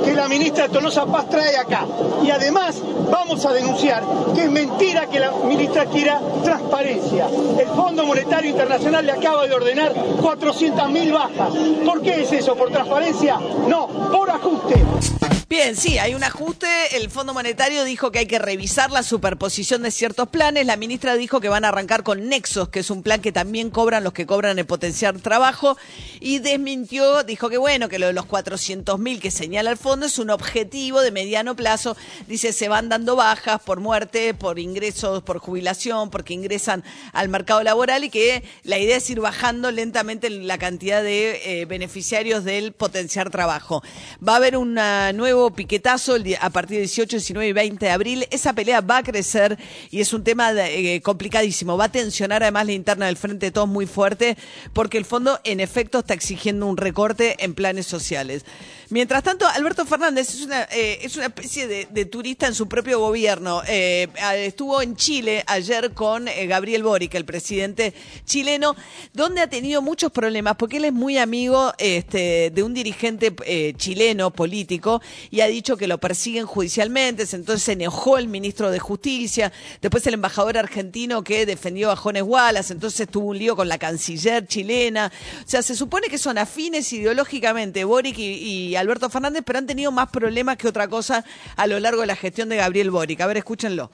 que 0.03 0.13
la 0.13 0.27
ministra 0.27 0.67
Tolosa 0.69 1.05
Paz 1.05 1.29
trae 1.29 1.57
acá. 1.57 1.85
Y 2.23 2.31
además 2.31 2.81
vamos 3.09 3.45
a 3.45 3.53
denunciar 3.53 4.03
que 4.33 4.43
es 4.43 4.51
mentira 4.51 5.07
que 5.07 5.19
la 5.19 5.31
ministra 5.31 5.85
quiera 5.85 6.19
transparencia. 6.43 7.27
El 7.59 7.67
Fondo 7.67 8.05
Monetario 8.05 8.49
Internacional 8.49 9.05
le 9.05 9.11
acaba 9.11 9.47
de 9.47 9.53
ordenar 9.53 9.93
400.000 9.93 11.13
bajas. 11.13 11.53
¿Por 11.85 12.01
qué 12.01 12.21
es 12.21 12.31
eso? 12.31 12.55
¿Por 12.55 12.71
transparencia? 12.71 13.39
No, 13.67 13.87
por 13.87 14.29
ajuste. 14.29 15.20
Bien, 15.51 15.75
sí, 15.75 15.98
hay 15.98 16.15
un 16.15 16.24
ajuste. 16.24 16.95
El 16.95 17.09
Fondo 17.09 17.33
Monetario 17.33 17.83
dijo 17.83 18.09
que 18.09 18.19
hay 18.19 18.25
que 18.25 18.39
revisar 18.39 18.89
la 18.89 19.03
superposición 19.03 19.81
de 19.81 19.92
ciertos 19.92 20.30
planes. 20.30 20.65
La 20.65 20.77
ministra 20.77 21.15
dijo 21.15 21.42
que 21.42 21.50
van 21.50 21.65
a 21.65 21.68
arrancar 21.68 22.03
con 22.03 22.30
Nexos, 22.30 22.69
que 22.69 22.80
es 22.80 22.89
un 22.89 23.03
plan 23.03 23.19
que 23.19 23.33
también 23.33 23.69
cobran 23.69 24.06
los 24.06 24.13
que 24.13 24.25
cobran 24.25 24.57
el 24.59 24.65
potenciar 24.65 25.19
trabajo. 25.19 25.77
Y 26.21 26.39
desmintió, 26.39 27.24
dijo 27.24 27.50
que 27.50 27.57
bueno, 27.57 27.89
que 27.89 28.00
lo 28.00 28.07
de 28.07 28.13
los 28.13 28.27
400 28.27 28.98
mil 28.98 29.19
que 29.19 29.30
señala 29.30 29.71
el 29.71 29.75
fondo 29.75 30.06
es 30.06 30.19
un 30.19 30.30
objetivo 30.30 31.01
de 31.01 31.12
mediano 31.12 31.53
plazo. 31.53 31.98
Dice, 32.30 32.53
se 32.53 32.69
van 32.69 32.88
dando 32.88 33.18
bajas 33.18 33.59
por 33.62 33.81
muerte, 33.81 34.33
por 34.33 34.57
ingresos, 34.57 35.21
por 35.21 35.39
jubilación, 35.39 36.12
porque 36.12 36.33
ingresan 36.33 36.81
al 37.12 37.27
mercado 37.27 37.62
laboral 37.62 38.06
y 38.06 38.09
que 38.09 38.45
la 38.63 38.80
idea 38.80 38.95
es 38.95 39.09
ir 39.09 39.19
bajando 39.19 39.69
lentamente 39.69 40.30
la 40.30 40.57
cantidad 40.57 41.03
de 41.03 41.42
eh, 41.44 41.65
beneficiarios 41.65 42.45
del 42.45 42.71
potenciar 42.71 43.30
trabajo. 43.31 43.83
Va 44.25 44.36
a 44.36 44.38
haber 44.38 44.56
un 44.56 44.75
nuevo 44.75 45.40
piquetazo 45.49 46.15
a 46.39 46.49
partir 46.51 46.77
del 46.77 46.85
18, 46.88 47.17
19 47.17 47.47
y 47.49 47.53
20 47.53 47.85
de 47.85 47.91
abril. 47.91 48.27
Esa 48.29 48.53
pelea 48.53 48.81
va 48.81 48.97
a 48.97 49.03
crecer 49.03 49.57
y 49.89 49.99
es 49.99 50.13
un 50.13 50.23
tema 50.23 50.53
de- 50.53 50.95
eh, 50.95 51.01
complicadísimo. 51.01 51.75
Va 51.77 51.85
a 51.85 51.91
tensionar 51.91 52.43
además 52.43 52.67
la 52.67 52.73
interna 52.73 53.07
del 53.07 53.17
Frente 53.17 53.47
de 53.47 53.51
Todos 53.51 53.67
muy 53.67 53.88
fuerte 53.88 54.38
porque 54.73 54.97
el 54.99 55.05
fondo 55.05 55.39
en 55.43 55.59
efecto 55.59 55.99
está 55.99 56.13
exigiendo 56.13 56.67
un 56.67 56.77
recorte 56.77 57.43
en 57.43 57.55
planes 57.55 57.88
sociales. 57.88 58.45
Mientras 58.89 59.23
tanto, 59.23 59.47
Alberto 59.47 59.85
Fernández 59.85 60.29
es 60.36 60.41
una, 60.41 60.63
eh, 60.63 61.00
es 61.01 61.15
una 61.15 61.27
especie 61.27 61.65
de, 61.65 61.88
de 61.89 62.05
turista 62.05 62.45
en 62.48 62.53
su 62.53 62.67
propio 62.67 63.00
gobierno. 63.00 63.62
Eh, 63.67 64.10
estuvo 64.36 64.81
en 64.81 64.95
Chile 64.98 65.43
ayer 65.48 65.93
con 65.93 66.25
Gabriel 66.48 66.83
Boric, 66.83 67.15
el 67.15 67.24
presidente 67.25 67.93
chileno, 68.25 68.75
donde 69.13 69.39
ha 69.41 69.48
tenido 69.50 69.81
muchos 69.81 70.12
problemas 70.12 70.57
porque 70.57 70.77
él 70.77 70.86
es 70.86 70.93
muy 70.93 71.17
amigo 71.17 71.71
este, 71.77 72.51
de 72.53 72.63
un 72.63 72.74
dirigente 72.74 73.33
chileno 73.77 74.31
político 74.31 75.01
y 75.31 75.39
ha 75.39 75.47
dicho 75.47 75.77
que 75.77 75.88
lo 75.88 75.97
persiguen 75.97 76.45
judicialmente. 76.45 77.23
Entonces 77.31 77.63
se 77.63 77.71
enojó 77.71 78.17
el 78.17 78.27
ministro 78.27 78.69
de 78.69 78.79
Justicia, 78.79 79.51
después 79.81 80.05
el 80.05 80.15
embajador 80.15 80.57
argentino 80.57 81.23
que 81.23 81.45
defendió 81.45 81.89
a 81.89 81.95
Jones 81.95 82.23
Wallace, 82.23 82.73
entonces 82.73 83.07
tuvo 83.09 83.29
un 83.29 83.39
lío 83.39 83.55
con 83.55 83.69
la 83.69 83.79
canciller 83.79 84.45
chilena. 84.45 85.11
O 85.43 85.50
sea, 85.50 85.61
se 85.61 85.75
supone 85.75 86.09
que 86.09 86.17
son 86.17 86.38
afines 86.38 86.91
ideológicamente 86.91 87.85
Boric 87.85 88.19
y, 88.19 88.75
Alberto 88.75 89.09
Fernández, 89.09 89.43
pero 89.45 89.59
han 89.59 89.67
tenido 89.67 89.91
más 89.91 90.09
problemas 90.09 90.57
que 90.57 90.67
otra 90.67 90.88
cosa 90.89 91.23
a 91.55 91.67
lo 91.67 91.79
largo 91.79 92.01
de 92.01 92.07
la 92.07 92.15
gestión 92.15 92.50
de 92.50 92.57
Gabriel 92.57 92.91
Boric. 92.91 93.21
A 93.21 93.27
ver, 93.27 93.38
escúchenlo. 93.38 93.89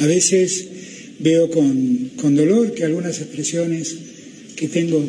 A 0.00 0.06
veces 0.06 0.68
veo 1.20 1.50
con, 1.50 2.10
con 2.20 2.36
dolor 2.36 2.74
que 2.74 2.84
algunas 2.84 3.18
expresiones 3.20 3.96
que 4.56 4.68
tengo 4.68 5.02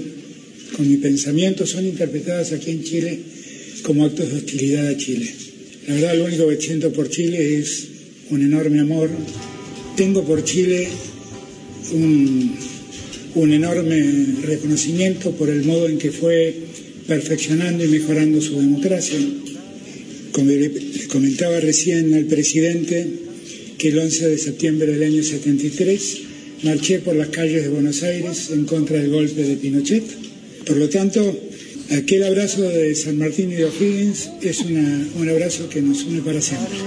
con 0.75 0.87
mi 0.87 0.97
pensamiento 0.97 1.65
son 1.65 1.85
interpretadas 1.85 2.53
aquí 2.53 2.71
en 2.71 2.83
Chile 2.83 3.36
como 3.83 4.05
actos 4.05 4.29
de 4.29 4.37
hostilidad 4.37 4.87
a 4.87 4.97
Chile. 4.97 5.27
La 5.87 5.95
verdad, 5.95 6.15
lo 6.15 6.25
único 6.25 6.47
que 6.47 6.61
siento 6.61 6.91
por 6.91 7.09
Chile 7.09 7.59
es 7.59 7.87
un 8.29 8.41
enorme 8.41 8.79
amor. 8.79 9.09
Tengo 9.95 10.23
por 10.23 10.43
Chile 10.43 10.87
un, 11.93 12.55
un 13.35 13.53
enorme 13.53 14.03
reconocimiento 14.43 15.31
por 15.31 15.49
el 15.49 15.63
modo 15.63 15.87
en 15.87 15.97
que 15.97 16.11
fue 16.11 16.53
perfeccionando 17.07 17.85
y 17.85 17.87
mejorando 17.87 18.41
su 18.41 18.59
democracia. 18.59 19.17
Como 20.31 20.51
le 20.51 20.71
comentaba 21.07 21.59
recién 21.59 22.13
al 22.13 22.25
presidente, 22.25 23.07
que 23.77 23.89
el 23.89 23.99
11 23.99 24.29
de 24.29 24.37
septiembre 24.37 24.91
del 24.91 25.03
año 25.03 25.23
73 25.23 26.17
marché 26.63 26.99
por 26.99 27.15
las 27.15 27.29
calles 27.29 27.63
de 27.63 27.69
Buenos 27.69 28.01
Aires 28.03 28.49
en 28.51 28.65
contra 28.65 28.99
del 28.99 29.11
golpe 29.11 29.43
de 29.43 29.55
Pinochet. 29.55 30.03
Por 30.65 30.77
lo 30.77 30.89
tanto, 30.89 31.46
Aquel 31.89 32.23
abrazo 32.25 32.63
de 32.63 32.93
San 32.95 33.17
Martín 33.17 33.49
y 33.49 33.55
de 33.55 33.65
O'Higgins 33.65 34.29
es 34.41 34.59
una- 34.59 35.05
un 35.15 35.29
abrazo 35.29 35.69
que 35.69 35.81
nos 35.81 36.03
une 36.03 36.21
para 36.21 36.41
siempre. 36.41 36.77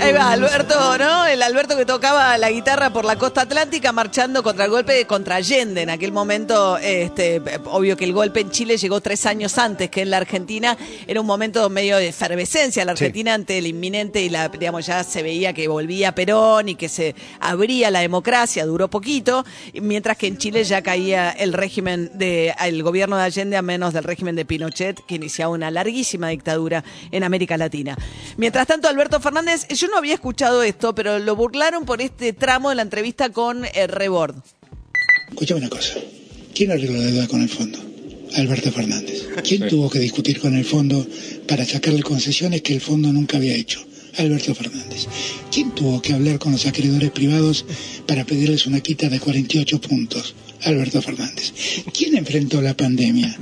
Ahí 0.00 0.12
va, 0.12 0.30
Alberto, 0.30 0.96
¿no? 0.96 1.26
El 1.26 1.42
Alberto 1.42 1.76
que 1.76 1.84
tocaba 1.84 2.38
la 2.38 2.52
guitarra 2.52 2.92
por 2.92 3.04
la 3.04 3.16
costa 3.16 3.40
atlántica 3.42 3.90
marchando 3.90 4.44
contra 4.44 4.66
el 4.66 4.70
golpe 4.70 4.92
de 4.92 5.06
contra 5.06 5.36
Allende. 5.36 5.82
En 5.82 5.90
aquel 5.90 6.12
momento, 6.12 6.78
este, 6.78 7.42
obvio 7.64 7.96
que 7.96 8.04
el 8.04 8.12
golpe 8.12 8.40
en 8.40 8.50
Chile 8.52 8.76
llegó 8.76 9.00
tres 9.00 9.26
años 9.26 9.58
antes 9.58 9.90
que 9.90 10.02
en 10.02 10.10
la 10.10 10.18
Argentina. 10.18 10.78
Era 11.08 11.20
un 11.20 11.26
momento 11.26 11.68
medio 11.68 11.96
de 11.96 12.08
efervescencia. 12.08 12.84
La 12.84 12.92
Argentina 12.92 13.34
ante 13.34 13.58
el 13.58 13.66
inminente 13.66 14.22
y 14.22 14.28
la, 14.28 14.48
digamos, 14.50 14.86
ya 14.86 15.02
se 15.02 15.24
veía 15.24 15.52
que 15.52 15.66
volvía 15.66 16.14
Perón 16.14 16.68
y 16.68 16.74
que 16.76 16.88
se 16.88 17.16
abría 17.40 17.90
la 17.90 18.00
democracia. 18.00 18.64
Duró 18.66 18.88
poquito. 18.88 19.44
Mientras 19.82 20.16
que 20.16 20.28
en 20.28 20.38
Chile 20.38 20.62
ya 20.62 20.80
caía 20.82 21.30
el 21.30 21.52
régimen 21.52 22.12
de, 22.14 22.54
el 22.64 22.84
gobierno 22.84 23.16
de 23.16 23.24
Allende 23.24 23.56
a 23.56 23.62
menos 23.62 23.92
del 23.92 24.04
régimen 24.04 24.36
de 24.36 24.43
Pinochet, 24.46 25.04
que 25.06 25.16
iniciaba 25.16 25.52
una 25.52 25.70
larguísima 25.70 26.28
dictadura 26.28 26.84
en 27.10 27.24
América 27.24 27.56
Latina. 27.56 27.96
Mientras 28.36 28.66
tanto, 28.66 28.88
Alberto 28.88 29.20
Fernández, 29.20 29.66
yo 29.68 29.88
no 29.88 29.96
había 29.96 30.14
escuchado 30.14 30.62
esto, 30.62 30.94
pero 30.94 31.18
lo 31.18 31.36
burlaron 31.36 31.84
por 31.84 32.00
este 32.00 32.32
tramo 32.32 32.70
de 32.70 32.76
la 32.76 32.82
entrevista 32.82 33.30
con 33.30 33.64
eh, 33.64 33.86
Rebord. 33.86 34.36
Escuchame 35.30 35.60
una 35.60 35.70
cosa. 35.70 35.94
¿Quién 36.54 36.70
arregló 36.70 36.96
la 36.96 37.06
deuda 37.06 37.28
con 37.28 37.42
el 37.42 37.48
fondo? 37.48 37.78
Alberto 38.36 38.72
Fernández. 38.72 39.28
¿Quién 39.42 39.68
tuvo 39.68 39.90
que 39.90 39.98
discutir 39.98 40.40
con 40.40 40.54
el 40.56 40.64
fondo 40.64 41.06
para 41.46 41.64
sacarle 41.64 42.02
concesiones 42.02 42.62
que 42.62 42.74
el 42.74 42.80
fondo 42.80 43.12
nunca 43.12 43.36
había 43.36 43.54
hecho? 43.54 43.84
Alberto 44.18 44.54
Fernández. 44.54 45.06
¿Quién 45.50 45.74
tuvo 45.74 46.00
que 46.00 46.12
hablar 46.12 46.38
con 46.38 46.52
los 46.52 46.66
acreedores 46.66 47.10
privados 47.10 47.64
para 48.06 48.24
pedirles 48.24 48.66
una 48.66 48.80
quita 48.80 49.08
de 49.08 49.20
48 49.20 49.80
puntos? 49.80 50.34
Alberto 50.62 51.02
Fernández. 51.02 51.52
¿Quién 51.92 52.16
enfrentó 52.16 52.60
la 52.62 52.76
pandemia? 52.76 53.36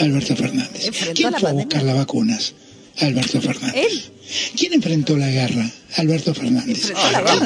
Alberto 0.00 0.36
Fernández. 0.36 0.86
¿Enfrentó 0.86 1.14
¿Quién 1.14 1.34
fue 1.34 1.50
a 1.50 1.52
buscar 1.52 1.82
las 1.82 1.96
vacunas? 1.96 2.54
Alberto 3.00 3.40
Fernández. 3.40 4.10
¿Quién 4.56 4.72
enfrentó 4.74 5.16
la 5.16 5.28
guerra? 5.30 5.70
Alberto 5.96 6.34
Fernández. 6.34 6.92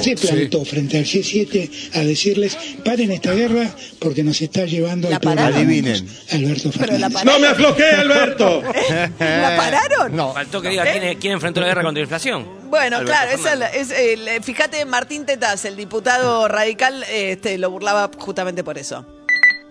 ¿Quién 0.02 0.16
se 0.18 0.26
plantó 0.26 0.64
frente 0.64 0.99
al 0.99 1.04
G7 1.04 1.71
a 1.92 2.00
decirles, 2.00 2.56
paren 2.85 3.12
esta 3.12 3.35
guerra 3.35 3.71
porque 3.99 4.25
nos 4.25 4.40
está 4.40 4.64
llevando 4.64 5.09
al 5.09 5.21
peor 5.21 5.38
Adivinen. 5.38 6.04
mundos"? 6.04 6.32
Alberto 6.32 6.73
Fernández. 6.73 7.25
¡No 7.25 7.38
me 7.38 7.47
aflojé, 7.49 7.85
Alberto! 7.85 8.62
¿La 9.18 9.54
pararon? 9.56 10.16
No. 10.16 10.32
Faltó 10.32 10.61
que 10.62 10.71
diga 10.71 10.85
quién, 10.90 11.18
quién 11.18 11.32
enfrentó 11.35 11.61
la 11.61 11.66
guerra 11.66 11.82
contra 11.82 12.00
la 12.00 12.04
inflación. 12.04 12.49
Bueno, 12.71 12.97
Alberto 12.97 13.12
claro, 13.12 13.30
esa 13.38 13.52
es 13.52 13.59
la- 13.59 13.68
Fernández. 13.68 13.99
es 14.26 14.28
el- 14.38 14.42
fíjate, 14.42 14.85
Martín 14.87 15.26
Tetaz, 15.26 15.66
el 15.66 15.76
diputado 15.76 16.49
radical, 16.49 17.04
este, 17.12 17.59
lo 17.59 17.71
burlaba 17.71 18.11
justamente 18.18 18.64
por 18.64 18.78
eso. 18.78 19.06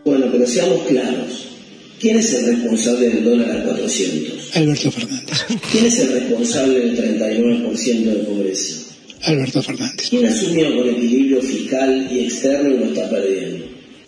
Bueno, 0.05 0.27
pero 0.31 0.45
seamos 0.47 0.81
claros. 0.88 1.47
¿Quién 2.01 2.17
es 2.17 2.34
el 2.34 2.46
responsable 2.48 3.10
del 3.10 3.24
dólar 3.24 3.58
a 3.58 3.63
400? 3.63 4.55
Alberto 4.55 4.91
Fernández. 4.91 5.38
¿Quién 5.72 5.86
es 5.86 6.00
el 6.00 6.13
responsable 6.13 6.79
del 6.79 6.98
39% 6.98 8.03
de 8.05 8.24
pobreza? 8.24 8.75
Alberto 9.22 9.62
Fernández. 9.62 10.10
¿Quién 10.10 10.25
asumió 10.25 10.75
con 10.75 10.89
equilibrio 10.89 11.41
fiscal 11.43 12.10
y 12.12 12.22
externo 12.22 12.72
y 12.72 12.79
lo 12.79 12.86
está 12.86 13.08
perdiendo? 13.08 13.65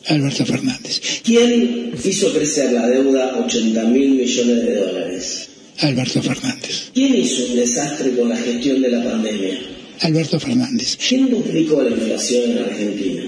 Alberto 0.08 0.44
Fernández. 0.44 1.02
¿Quién 1.24 1.92
hizo 2.04 2.34
crecer 2.34 2.72
la 2.72 2.88
deuda 2.88 3.36
a 3.36 3.46
80 3.46 3.84
mil 3.84 4.10
millones 4.16 4.66
de 4.66 4.76
dólares? 4.76 5.50
Alberto 5.78 6.24
Fernández. 6.24 6.90
¿Quién 6.96 7.14
hizo 7.14 7.46
un 7.46 7.56
desastre 7.58 8.16
con 8.16 8.30
la 8.30 8.38
gestión 8.38 8.82
de 8.82 8.90
la 8.90 9.04
pandemia? 9.04 9.60
Alberto 10.00 10.40
Fernández. 10.40 10.98
¿Quién 11.08 11.30
duplicó 11.30 11.84
la 11.84 11.92
inflación 11.92 12.54
en 12.54 12.58
Argentina? 12.58 13.24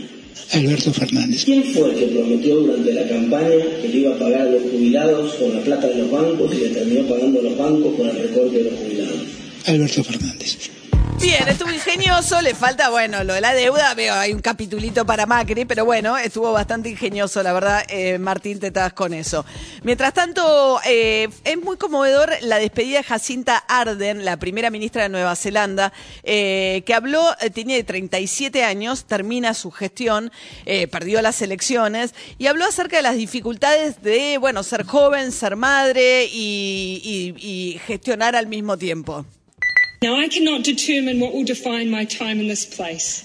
Alberto 0.53 0.93
Fernández. 0.93 1.43
¿Quién 1.43 1.63
fue 1.63 1.91
el 1.91 1.99
que 1.99 2.07
prometió 2.07 2.55
durante 2.55 2.93
la 2.93 3.07
campaña 3.07 3.65
que 3.81 3.87
le 3.87 3.97
iba 3.97 4.15
a 4.15 4.19
pagar 4.19 4.41
a 4.41 4.51
los 4.51 4.61
jubilados 4.63 5.33
con 5.35 5.53
la 5.53 5.61
plata 5.61 5.87
de 5.87 5.95
los 5.95 6.11
bancos 6.11 6.53
y 6.53 6.57
le 6.57 6.69
terminó 6.69 7.07
pagando 7.07 7.39
a 7.39 7.43
los 7.43 7.57
bancos 7.57 7.95
con 7.95 8.07
el 8.07 8.17
recorte 8.17 8.57
de 8.57 8.63
los 8.63 8.73
jubilados? 8.79 9.19
Alberto 9.65 10.03
Fernández. 10.03 10.57
Bien, 11.25 11.47
estuvo 11.47 11.71
ingenioso, 11.71 12.39
le 12.43 12.53
falta, 12.53 12.91
bueno, 12.91 13.23
lo 13.23 13.33
de 13.33 13.41
la 13.41 13.55
deuda, 13.55 13.95
veo, 13.95 14.13
hay 14.13 14.31
un 14.31 14.41
capitulito 14.41 15.07
para 15.07 15.25
Macri, 15.25 15.65
pero 15.65 15.83
bueno, 15.83 16.15
estuvo 16.17 16.51
bastante 16.51 16.87
ingenioso, 16.89 17.41
la 17.41 17.51
verdad, 17.51 17.83
eh, 17.89 18.19
Martín 18.19 18.59
Tetaz 18.59 18.93
con 18.93 19.11
eso. 19.11 19.43
Mientras 19.81 20.13
tanto, 20.13 20.79
eh, 20.85 21.27
es 21.43 21.57
muy 21.57 21.77
conmovedor 21.77 22.31
la 22.41 22.59
despedida 22.59 22.99
de 22.99 23.03
Jacinta 23.05 23.57
Arden, 23.57 24.23
la 24.23 24.37
primera 24.37 24.69
ministra 24.69 25.01
de 25.01 25.09
Nueva 25.09 25.35
Zelanda, 25.35 25.91
eh, 26.21 26.83
que 26.85 26.93
habló, 26.93 27.35
eh, 27.41 27.49
tenía 27.49 27.83
37 27.83 28.63
años, 28.63 29.05
termina 29.05 29.55
su 29.55 29.71
gestión, 29.71 30.31
eh, 30.67 30.87
perdió 30.87 31.23
las 31.23 31.41
elecciones, 31.41 32.13
y 32.37 32.45
habló 32.45 32.65
acerca 32.65 32.97
de 32.97 33.01
las 33.01 33.15
dificultades 33.15 34.03
de, 34.03 34.37
bueno, 34.37 34.61
ser 34.61 34.83
joven, 34.85 35.31
ser 35.31 35.55
madre 35.55 36.25
y- 36.31 37.33
y 37.35 37.79
gestionar 37.87 38.35
al 38.35 38.45
mismo 38.45 38.77
tiempo. 38.77 39.25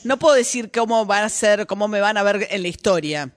No 0.05 0.19
puedo 0.19 0.35
decir 0.35 0.71
cómo 0.71 1.07
van 1.07 1.25
a 1.25 1.29
ser, 1.29 1.67
cómo 1.67 1.89
me 1.89 2.01
van 2.01 2.17
a 2.17 2.23
ver 2.23 2.49
en 2.51 2.63
la 2.63 2.69
historia, 2.69 3.31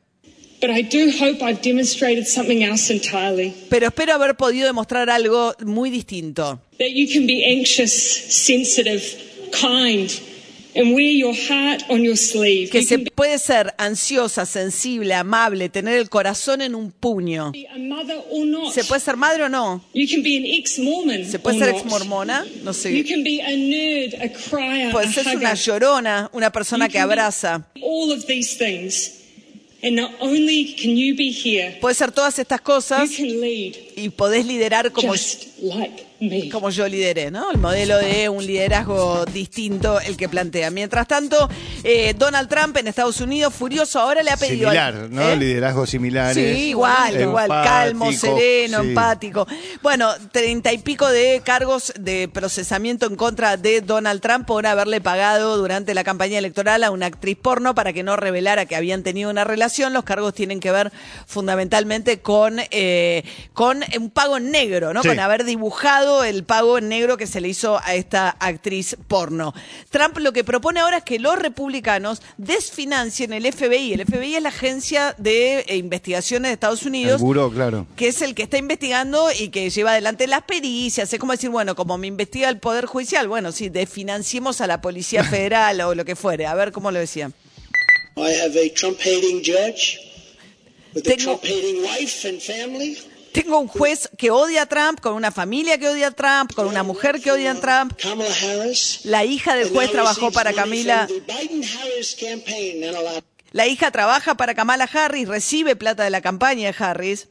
but 0.62 0.70
I 0.70 0.82
do 0.82 1.12
hope 1.12 1.42
I've 1.42 1.62
demonstrated 1.62 2.26
something 2.26 2.64
else 2.64 2.90
entirely. 2.90 3.54
pero 3.70 3.88
espero 3.88 4.14
haber 4.14 4.36
podido 4.36 4.66
demostrar 4.66 5.10
algo 5.10 5.54
muy 5.66 5.90
distinto. 5.90 6.62
That 6.80 6.92
you 6.92 7.08
can 7.12 7.28
be 7.28 7.44
anxious, 7.46 7.92
sensitive, 7.92 9.04
kind, 9.52 10.10
and 10.76 10.94
wear 10.94 11.12
your 11.12 11.34
heart 11.34 11.84
on 11.90 12.04
your 12.04 12.18
sleeve. 12.18 12.70
Que 12.72 12.84
se 12.84 13.00
puede 13.00 13.38
ser 13.40 13.74
ansiosa, 13.78 14.46
sensible, 14.46 15.14
amable, 15.14 15.70
tener 15.70 15.98
el 15.98 16.10
corazón 16.10 16.62
en 16.62 16.76
un 16.76 16.92
puño. 16.92 17.52
¿Se 18.74 18.84
puede 18.84 19.02
ser 19.02 19.18
madre 19.18 19.44
o 19.44 19.50
no? 19.50 19.84
¿Se 19.94 21.40
puede 21.40 21.58
ser 21.60 21.74
not. 21.74 21.82
ex 21.82 21.86
mormona? 21.86 22.46
No 22.64 22.72
You 22.72 22.74
sé. 22.74 23.04
can 23.06 23.24
be 23.24 23.42
a 23.42 23.52
nerd, 23.56 24.16
a 24.22 24.30
crier, 24.32 24.92
Puede 24.92 25.12
ser 25.12 25.36
una 25.36 25.54
llorona, 25.54 26.30
una 26.34 26.52
persona 26.52 26.88
You 26.88 26.92
que 26.94 27.00
abraza. 27.00 27.68
All 27.82 28.12
of 28.12 28.26
these 28.26 28.58
things. 28.58 29.20
And 29.86 29.98
not 29.98 30.12
only 30.22 30.76
can 30.76 30.96
you 30.96 31.14
be 31.14 31.30
here, 31.30 31.78
Puede 31.82 31.96
ser 31.96 32.14
todas 32.14 32.40
estas 32.40 32.62
cosas 32.62 33.10
you 33.10 33.18
can 33.18 33.42
lead 33.42 33.76
y 33.98 34.08
podés 34.08 34.46
liderar 34.46 34.94
como, 34.94 35.12
just 35.12 35.60
like 35.60 36.06
como 36.52 36.70
yo 36.70 36.88
lideré, 36.88 37.32
¿no? 37.32 37.52
El 37.52 37.58
modelo 37.58 37.98
de 37.98 38.30
un 38.30 38.46
liderazgo 38.46 39.26
distinto 39.26 40.00
el 40.00 40.18
que 40.18 40.30
plantea. 40.30 40.70
Mientras 40.70 41.08
tanto, 41.08 41.50
eh, 41.84 42.14
Donald 42.18 42.50
Trump 42.50 42.78
en 42.78 42.88
Estados 42.88 43.20
Unidos, 43.22 43.54
furioso, 43.54 44.00
ahora 44.00 44.24
le 44.24 44.32
ha 44.32 44.38
pedido... 44.38 44.70
al- 44.70 44.76
Similar, 44.76 45.10
¿no? 45.10 45.30
¿Eh? 45.30 45.36
Liderazgos 45.38 45.90
similares. 45.90 46.36
Sí, 46.36 46.70
igual, 46.70 47.20
igual, 47.20 47.48
calmo, 47.48 48.12
sereno, 48.12 48.82
sí. 48.82 48.90
empático. 48.90 49.48
Bueno, 49.82 50.10
treinta 50.32 50.72
y 50.72 50.78
pico 50.78 51.08
de 51.10 51.42
cargos 51.44 51.94
de 52.00 52.30
procesamiento 52.32 53.06
en 53.08 53.16
contra 53.16 53.58
de 53.58 53.82
Donald 53.82 54.22
Trump 54.22 54.46
por 54.46 54.66
haberle 54.68 55.02
pagado 55.02 55.58
durante 55.58 55.94
la 55.94 56.04
campaña 56.04 56.38
electoral 56.38 56.84
a 56.84 56.92
una 56.92 57.08
actriz 57.08 57.38
porno 57.42 57.74
para 57.76 57.94
que 57.94 58.04
no 58.04 58.16
revelara 58.16 58.66
que 58.66 58.76
habían 58.76 59.04
tenido 59.04 59.30
una 59.30 59.44
relación. 59.44 59.94
Los 59.94 60.04
cargos 60.04 60.34
tienen 60.34 60.60
que 60.60 60.72
ver 60.72 60.92
fundamentalmente 61.26 62.20
con, 62.20 62.60
eh, 62.72 63.24
con 63.54 63.82
un 63.98 64.10
pago 64.10 64.40
negro, 64.40 64.94
¿no? 64.94 65.02
Sí. 65.02 65.08
Con 65.10 65.20
haber 65.20 65.44
dibujado 65.44 66.13
el 66.24 66.44
pago 66.44 66.78
en 66.78 66.90
negro 66.90 67.18
que 67.18 67.26
se 67.26 67.42
le 67.42 67.48
hizo 67.48 67.80
a 67.84 67.96
esta 67.96 68.30
actriz 68.30 68.98
porno. 69.08 69.54
Trump 69.90 70.18
lo 70.18 70.34
que 70.34 70.44
propone 70.44 70.82
ahora 70.82 70.98
es 70.98 71.04
que 71.04 71.18
los 71.18 71.40
republicanos 71.40 72.22
desfinancien 72.38 73.34
el 73.34 73.52
FBI. 73.52 73.94
El 73.94 74.06
FBI 74.06 74.36
es 74.36 74.44
la 74.44 74.50
agencia 74.50 75.16
de 75.18 75.62
eh, 75.62 75.78
investigaciones 75.78 76.50
de 76.50 76.54
Estados 76.54 76.82
El 76.84 76.90
Unidos 76.90 77.22
buró, 77.22 77.50
claro. 77.50 77.88
que 77.96 78.10
es 78.10 78.22
el 78.22 78.36
que 78.36 78.44
está 78.44 78.58
investigando 78.58 79.30
y 79.32 79.50
que 79.50 79.70
lleva 79.70 79.92
adelante 79.92 80.28
las 80.28 80.44
pericias. 80.44 81.14
Es 81.14 81.20
como 81.20 81.32
decir, 81.32 81.50
bueno, 81.50 81.76
como 81.76 81.98
me 81.98 82.08
investiga 82.08 82.50
el 82.50 82.60
Poder 82.60 82.86
Judicial, 82.86 83.28
bueno, 83.28 83.52
sí, 83.52 83.70
desfinanciemos 83.70 84.62
a 84.62 84.68
la 84.68 84.82
Policía 84.82 85.24
Federal 85.30 85.80
o 85.82 85.96
lo 85.96 86.06
que 86.06 86.16
fuere. 86.16 86.46
A 86.46 86.54
ver 86.54 86.72
cómo 86.72 86.92
lo 86.92 87.00
decía. 87.00 87.32
I 88.16 88.32
have 88.44 88.56
a 88.56 88.70
Trump 88.74 89.00
hating 89.00 89.42
judge 89.44 89.98
with 90.94 91.08
a 91.08 91.18
Trump 91.18 91.42
hating 91.44 91.82
wife 91.82 92.28
and 92.28 92.40
family. 92.40 92.98
Tengo 93.34 93.60
un 93.60 93.68
juez 93.68 94.10
que 94.18 94.30
odia 94.32 94.64
a 94.64 94.66
Trump, 94.68 95.00
con 95.02 95.14
una 95.14 95.32
familia 95.32 95.78
que 95.80 95.88
odia 95.88 96.08
a 96.08 96.12
Trump, 96.12 96.54
con 96.54 96.68
una 96.68 96.84
mujer 96.84 97.20
que 97.20 97.32
odia 97.32 97.52
a 97.52 97.56
Trump. 97.56 97.94
La 99.06 99.26
hija 99.26 99.56
del 99.56 99.70
juez 99.70 99.92
trabajó 99.92 100.32
para 100.32 100.54
Camila. 100.54 101.08
La 103.52 103.68
hija 103.68 103.92
trabaja 103.92 104.36
para 104.36 104.56
Kamala 104.56 104.90
Harris, 104.92 105.28
recibe 105.28 105.76
plata 105.76 106.04
de 106.04 106.10
la 106.10 106.22
campaña 106.22 106.72
de 106.72 106.76
Harris. 106.84 107.28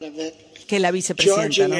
Que 0.65 0.79
la 0.79 0.91
vicepresidenta, 0.91 1.67
¿no? 1.67 1.75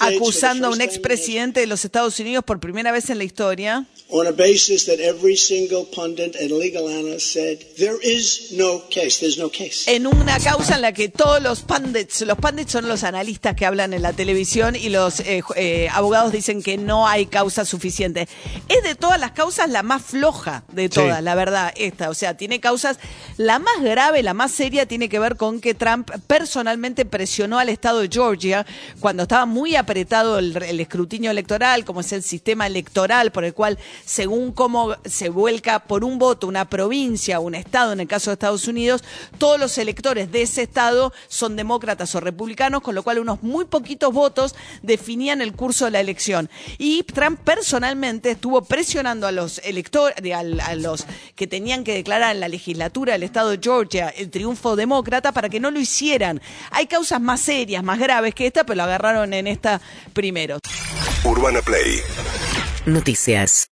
Acusando 0.00 0.66
a 0.68 0.70
un 0.70 0.80
expresidente 0.80 1.60
de 1.60 1.66
los 1.66 1.84
Estados 1.84 2.18
Unidos 2.20 2.44
por 2.44 2.60
primera 2.60 2.92
vez 2.92 3.10
en 3.10 3.18
la 3.18 3.24
historia. 3.24 3.86
on 4.14 4.26
a 4.26 4.30
basis 4.30 4.84
that 4.84 5.00
every 5.00 5.34
single 5.34 5.86
pundit 5.86 6.36
and 6.36 6.50
legal 6.52 6.86
analyst 6.86 7.32
said 7.32 7.58
there 7.78 7.96
is 8.02 8.52
no 8.52 8.82
case. 8.90 9.18
There's 9.20 9.38
no 9.38 9.48
case. 9.50 9.90
en 9.90 10.06
una 10.06 10.38
causa 10.38 10.74
en 10.74 10.82
la 10.82 10.92
que 10.92 11.08
todos 11.08 11.42
los 11.42 11.62
pundits, 11.62 12.20
los 12.20 12.36
pundits 12.36 12.72
son 12.72 12.88
los 12.88 13.04
analistas 13.04 13.56
que 13.56 13.64
hablan 13.64 13.94
en 13.94 14.02
la 14.02 14.12
televisión 14.12 14.76
y 14.76 14.90
los 14.90 15.20
eh, 15.20 15.42
eh, 15.56 15.88
abogados 15.92 16.30
dicen 16.30 16.62
que 16.62 16.76
no 16.76 17.08
hay 17.08 17.24
causa 17.24 17.64
suficiente. 17.64 18.28
Es 18.68 18.82
de 18.82 18.94
todas 18.96 19.18
las 19.18 19.32
causas 19.32 19.70
la 19.70 19.82
más 19.82 20.02
floja 20.02 20.62
de 20.72 20.90
todas, 20.90 21.18
Sí. 21.18 21.24
la 21.24 21.34
verdad, 21.34 21.72
esta. 21.76 22.10
O 22.10 22.14
sea, 22.14 22.36
tiene 22.36 22.60
causas, 22.60 22.98
la 23.38 23.58
más 23.60 23.80
grave, 23.82 24.22
la 24.22 24.34
más 24.34 24.52
seria 24.52 24.84
tiene 24.84 25.08
que 25.08 25.18
ver 25.18 25.36
con 25.36 25.58
que 25.62 25.72
Trump 25.72 26.10
personalmente 26.26 26.81
presionó 26.82 27.58
al 27.58 27.68
Estado 27.68 28.00
de 28.00 28.08
Georgia 28.10 28.66
cuando 28.98 29.22
estaba 29.22 29.46
muy 29.46 29.76
apretado 29.76 30.38
el, 30.38 30.80
escrutinio 30.80 31.30
electoral, 31.30 31.84
como 31.84 32.00
es 32.00 32.12
el 32.12 32.22
sistema 32.22 32.66
electoral 32.66 33.30
por 33.30 33.44
el 33.44 33.54
cual, 33.54 33.78
según 34.04 34.52
cómo 34.52 34.96
se 35.04 35.28
vuelca 35.28 35.80
por 35.80 36.04
un 36.04 36.18
voto 36.18 36.46
una 36.46 36.68
provincia, 36.68 37.38
un 37.38 37.54
Estado, 37.54 37.92
en 37.92 38.00
el 38.00 38.08
caso 38.08 38.30
de 38.30 38.34
Estados 38.34 38.66
Unidos, 38.66 39.04
todos 39.38 39.60
los 39.60 39.78
electores 39.78 40.32
de 40.32 40.42
ese 40.42 40.62
Estado 40.62 41.12
son 41.28 41.54
demócratas 41.54 42.14
o 42.14 42.20
republicanos, 42.20 42.82
con 42.82 42.94
lo 42.94 43.02
cual 43.02 43.20
unos 43.20 43.42
muy 43.42 43.64
poquitos 43.64 44.12
votos 44.12 44.54
definían 44.82 45.40
el 45.40 45.54
curso 45.54 45.84
de 45.84 45.92
la 45.92 46.00
elección. 46.00 46.50
Y 46.78 47.04
Trump 47.04 47.40
personalmente 47.44 48.32
estuvo 48.32 48.62
presionando 48.62 49.26
a 49.26 49.32
los 49.32 49.58
electores, 49.58 50.16
a 50.34 50.74
los 50.74 51.06
que 51.36 51.46
tenían 51.46 51.84
que 51.84 51.94
declarar 51.94 52.34
en 52.34 52.40
la 52.40 52.48
legislatura 52.48 53.12
del 53.12 53.22
Estado 53.22 53.50
de 53.50 53.60
Georgia 53.62 54.08
el 54.08 54.30
triunfo 54.30 54.74
demócrata 54.74 55.32
para 55.32 55.48
que 55.48 55.60
no 55.60 55.70
lo 55.70 55.78
hicieran. 55.78 56.40
Hay 56.72 56.86
causas 56.86 57.20
más 57.20 57.40
serias, 57.40 57.82
más 57.84 57.98
graves 57.98 58.34
que 58.34 58.46
esta, 58.46 58.64
pero 58.64 58.76
lo 58.76 58.82
agarraron 58.84 59.32
en 59.34 59.46
esta 59.46 59.80
primero. 60.12 60.58
Urbana 61.24 61.60
Play 61.62 62.00
Noticias. 62.86 63.68